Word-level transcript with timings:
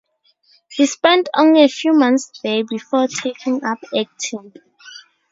He 0.69 0.87
spent 0.87 1.29
only 1.37 1.63
a 1.63 1.67
few 1.69 1.93
months 1.93 2.31
there 2.43 2.63
before 2.63 3.07
taking-up 3.07 3.83
acting. 3.95 4.51